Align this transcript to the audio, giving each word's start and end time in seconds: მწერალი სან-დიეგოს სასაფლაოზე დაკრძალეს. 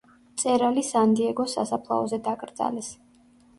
მწერალი 0.37 0.83
სან-დიეგოს 0.87 1.55
სასაფლაოზე 1.59 2.21
დაკრძალეს. 2.31 2.93